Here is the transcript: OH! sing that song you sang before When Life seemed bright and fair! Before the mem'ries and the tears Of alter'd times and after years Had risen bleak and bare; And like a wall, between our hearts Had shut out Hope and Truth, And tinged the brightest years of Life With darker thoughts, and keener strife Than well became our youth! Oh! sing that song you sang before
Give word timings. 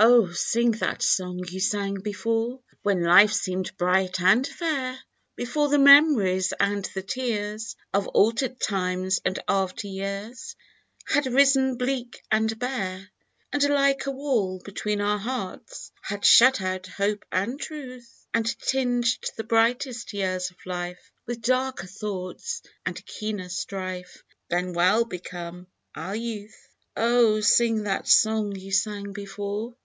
OH! 0.00 0.30
sing 0.32 0.70
that 0.70 1.02
song 1.02 1.40
you 1.50 1.58
sang 1.58 1.94
before 1.96 2.60
When 2.84 3.02
Life 3.02 3.32
seemed 3.32 3.76
bright 3.76 4.20
and 4.20 4.46
fair! 4.46 4.96
Before 5.34 5.68
the 5.70 5.78
mem'ries 5.78 6.52
and 6.60 6.88
the 6.94 7.02
tears 7.02 7.74
Of 7.92 8.06
alter'd 8.06 8.60
times 8.60 9.18
and 9.24 9.40
after 9.48 9.88
years 9.88 10.54
Had 11.04 11.26
risen 11.26 11.78
bleak 11.78 12.22
and 12.30 12.56
bare; 12.60 13.10
And 13.52 13.60
like 13.68 14.06
a 14.06 14.12
wall, 14.12 14.60
between 14.64 15.00
our 15.00 15.18
hearts 15.18 15.90
Had 16.02 16.24
shut 16.24 16.60
out 16.62 16.86
Hope 16.86 17.24
and 17.32 17.60
Truth, 17.60 18.24
And 18.32 18.46
tinged 18.60 19.32
the 19.36 19.42
brightest 19.42 20.12
years 20.12 20.52
of 20.52 20.64
Life 20.64 21.10
With 21.26 21.42
darker 21.42 21.88
thoughts, 21.88 22.62
and 22.86 23.04
keener 23.04 23.48
strife 23.48 24.22
Than 24.48 24.74
well 24.74 25.04
became 25.06 25.66
our 25.96 26.14
youth! 26.14 26.68
Oh! 26.96 27.40
sing 27.40 27.82
that 27.82 28.06
song 28.06 28.54
you 28.54 28.70
sang 28.70 29.12
before 29.12 29.74